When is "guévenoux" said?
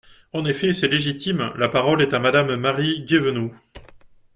3.05-3.53